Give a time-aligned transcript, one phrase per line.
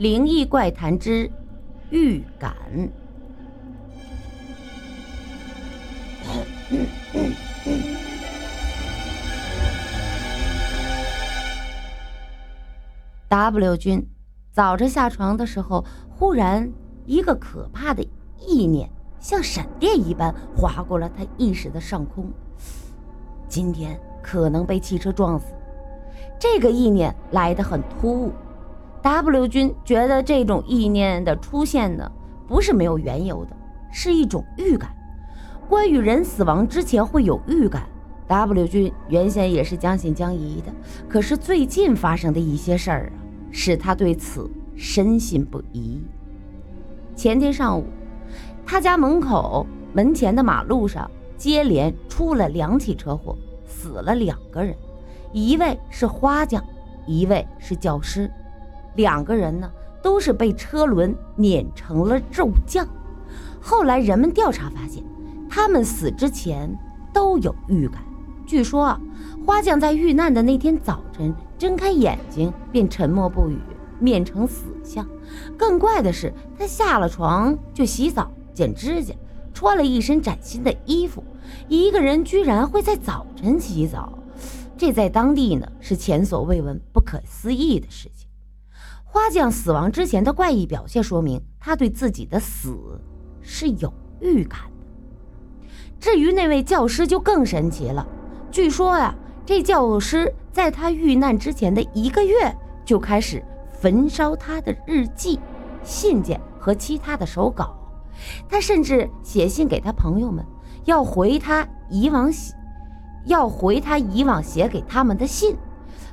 [0.00, 1.30] 灵异怪谈之
[1.90, 2.54] 预感。
[13.28, 14.08] W 君
[14.50, 16.72] 早晨下床的时候，忽然
[17.04, 18.02] 一个可怕的
[18.38, 18.88] 意念
[19.18, 22.24] 像闪电一般划过了他意识的上空。
[23.46, 25.52] 今天可能被汽车撞死。
[26.38, 28.32] 这个意念来得很突兀。
[29.02, 32.10] W 君觉得这种意念的出现呢，
[32.46, 33.56] 不是没有缘由的，
[33.90, 34.94] 是一种预感。
[35.68, 37.84] 关于人死亡之前会有预感
[38.28, 40.72] ，W 君原先也是将信将疑的。
[41.08, 43.16] 可是最近发生的一些事儿啊，
[43.50, 46.02] 使他对此深信不疑。
[47.16, 47.86] 前天上午，
[48.66, 54.76] 他家门口门前的马路上接连出了两起车祸，死了两个人，
[55.32, 56.62] 一位是花匠，
[57.06, 58.30] 一位是教师。
[58.96, 59.70] 两个人呢，
[60.02, 62.86] 都是被车轮碾成了肉酱。
[63.60, 65.04] 后来人们调查发现。
[65.52, 66.72] 他们死之前
[67.12, 68.00] 都有预感。
[68.46, 69.00] 据说啊，
[69.44, 73.58] 花匠在遇难的那天早晨睁开眼睛便沉默不语，
[73.98, 75.04] 面呈死相。
[75.58, 79.12] 更怪的是，他下了床就洗澡、剪指甲，
[79.52, 81.24] 穿了一身崭新的衣服。
[81.66, 84.20] 一个人居然会在早晨洗澡，
[84.78, 88.29] 这在当地呢是前所未闻、不可思议的事情。
[89.12, 92.78] 花匠死亡之前的怪异表现，说明他对自己的死
[93.40, 95.66] 是有预感的。
[95.98, 98.06] 至于那位教师就更神奇了。
[98.52, 99.12] 据说呀，
[99.44, 103.44] 这教师在他遇难之前的一个月就开始
[103.80, 105.40] 焚烧他的日记、
[105.82, 107.76] 信件和其他的手稿。
[108.48, 110.46] 他甚至写信给他朋友们，
[110.84, 112.54] 要回他以往写，
[113.24, 115.56] 要回他以往写给他们的信。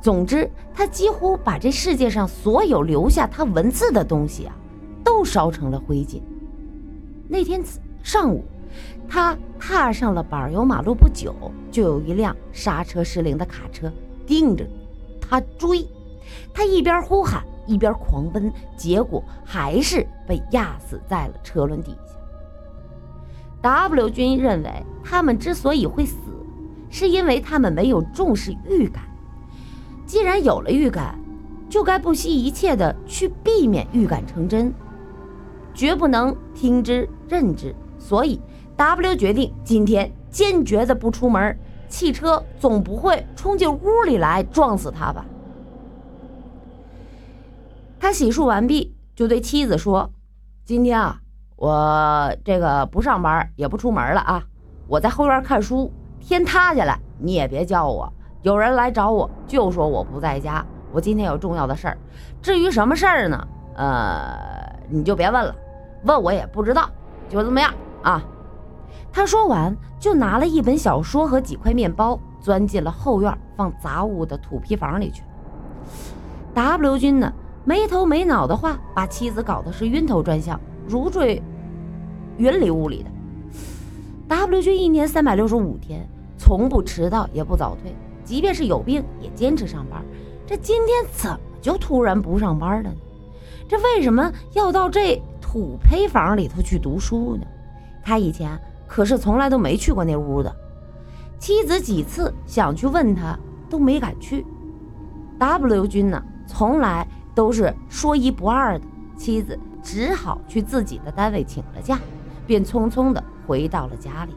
[0.00, 4.54] 总之，他几乎把这世界上所有留下他文字的东西啊，
[5.04, 6.20] 都烧成了灰烬。
[7.28, 7.62] 那天
[8.02, 8.44] 上午。
[9.08, 11.34] 他踏上了柏油马路不久，
[11.72, 13.92] 就有一辆刹车失灵的卡车
[14.24, 14.64] 盯着
[15.20, 15.84] 他追。
[16.54, 22.14] 他一边呼喊一边狂奔，结果还是被压死在了车轮底下。
[23.60, 24.70] W 君认为，
[25.02, 26.14] 他们之所以会死，
[26.88, 29.02] 是因为他们没有重视预感。
[30.10, 31.16] 既然有了预感，
[31.68, 34.74] 就该不惜一切的去避免预感成真，
[35.72, 37.72] 绝不能听之任之。
[37.96, 38.40] 所以。
[38.76, 41.56] W 决定今天坚决的不出门，
[41.88, 45.24] 汽车总不会冲进屋里来撞死他吧？
[48.00, 50.10] 他洗漱完毕，就对妻子说
[50.66, 51.20] ：“今天啊，
[51.54, 54.42] 我这个不上班，也不出门了啊，
[54.88, 55.92] 我在后院看书。
[56.18, 58.12] 天塌下来你也别叫我，
[58.42, 61.98] 有人来找我就说我不在家，我今天有重要的事儿。
[62.40, 63.48] 至于什么事儿呢？
[63.74, 64.38] 呃，
[64.88, 65.54] 你就别问了，
[66.04, 66.88] 问我也不知道，
[67.28, 68.22] 就这么样啊。”
[69.12, 75.22] 他说完，就拿了一本小说和几块面包，钻进了后院放杂物的土坯房里去。
[76.54, 77.32] W 君呢，
[77.64, 81.42] 没头没脑的话，把妻子搞得是晕头转向，如坠
[82.36, 83.10] 云里雾里的。
[84.28, 86.08] W 君一年三百六十五天，
[86.38, 90.04] 从不迟到也不早退，即便是有病也坚持上班。
[90.46, 92.96] 这今天怎么就突然不上班了呢？
[93.68, 97.46] 这为什么要到这土坯房里头去读书呢？
[98.02, 98.58] 他以前。
[98.92, 100.52] 可是从来都没去过那屋的，
[101.38, 103.38] 妻子几次想去问他，
[103.68, 104.44] 都没敢去。
[105.38, 108.84] W 君呢，从来都是说一不二的，
[109.16, 112.00] 妻子只好去自己的单位请了假，
[112.48, 114.34] 便匆匆的回到了家里。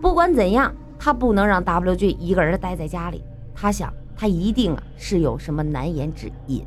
[0.00, 3.24] 不管怎样，他不能让 W 君一个人待在家里。
[3.52, 6.64] 他想，他一定啊是有什么难言之隐。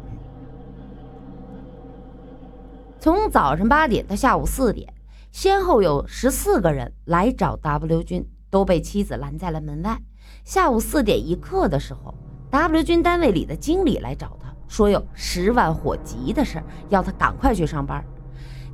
[2.99, 4.93] 从早上八点到下午四点。
[5.31, 9.97] 先后有十四个人来找 W 君，都被妻子拦在了门外。
[10.43, 12.13] 下午四点一刻的时候
[12.51, 18.03] ，W 君单位里的经理来找他，说有十万火急的事要他赶快去上班。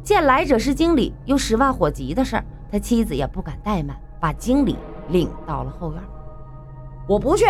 [0.03, 4.75] 见来者是经理，又十万火急的事他妻子也不敢怠慢，把经理
[5.09, 6.01] 领到了后院。
[7.07, 7.45] 我不去，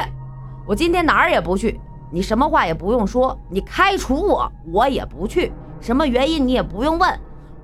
[0.65, 1.79] 我今天哪儿也不去。
[2.09, 5.51] 你什么话也不用说，你开除我，我也不去。
[5.79, 7.19] 什么原因你也不用问。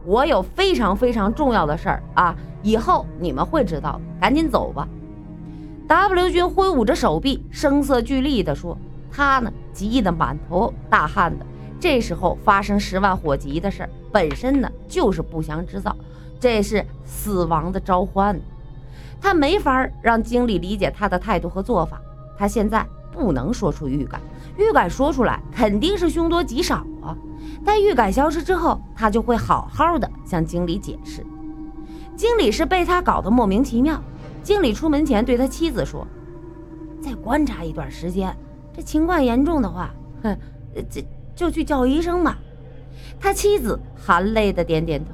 [0.05, 3.99] 我有非常非常重要的事儿啊，以后你们会知道。
[4.19, 4.87] 赶紧走吧。
[5.87, 8.77] W 君挥舞着手臂，声色俱厉地说
[9.11, 11.45] ：“他呢，急得满头大汗的。
[11.79, 15.95] 这时候发生十万火急的事，本身呢就是不祥之兆，
[16.39, 18.39] 这是死亡的召唤。
[19.21, 22.01] 他没法让经理理解他的态度和做法。
[22.37, 24.21] 他现在不能说出预感，
[24.57, 27.17] 预感说出来肯定是凶多吉少啊。”
[27.65, 31.25] 待预感消失之后，他就会好好的向经理解释。
[32.15, 34.01] 经理是被他搞得莫名其妙。
[34.43, 36.07] 经理出门前对他妻子说
[37.01, 38.33] ：“再观察一段时间，
[38.73, 39.93] 这情况严重的话，
[40.23, 40.37] 哼，
[40.89, 41.05] 这
[41.35, 42.37] 就去叫医生吧。”
[43.19, 45.11] 他妻子含泪的点点头。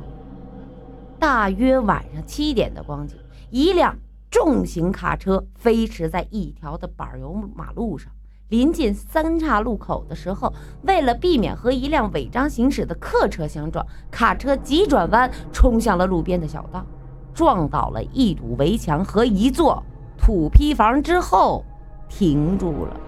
[1.18, 3.18] 大约晚上七点的光景，
[3.54, 3.96] 一辆
[4.32, 8.12] 重型卡车飞驰在一条的柏油马路上。
[8.50, 10.52] 临近三岔路口的时候，
[10.82, 16.84] 为了避免和一辆违章行驶的客车相撞，卡车急转弯冲向了路边的小道，
[17.32, 19.84] 撞倒了一堵围墙和一座
[20.18, 21.64] 土坯房之后
[22.10, 23.00] 停住了。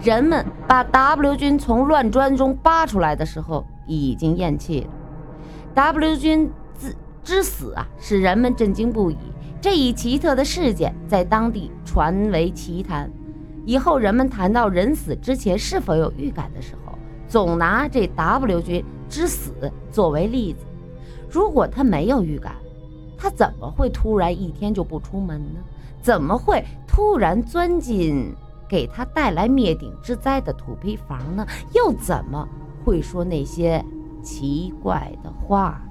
[0.00, 4.90] 人们把 W 军从乱砖中扒出来的时候，已经咽气了。
[5.74, 6.50] W 军
[7.28, 9.16] 之死啊，使人们震惊不已。
[9.60, 13.10] 这一奇特的事件在当地传为奇谈。
[13.66, 16.98] 以后人们谈到人死之前是否有预感的时候，
[17.28, 19.52] 总拿这 W 君之死
[19.92, 20.60] 作为例子。
[21.28, 22.54] 如果他没有预感，
[23.18, 25.60] 他怎么会突然一天就不出门呢？
[26.00, 28.34] 怎么会突然钻进
[28.66, 31.46] 给他带来灭顶之灾的土坯房呢？
[31.74, 32.48] 又怎么
[32.86, 33.84] 会说那些
[34.22, 35.82] 奇怪的话？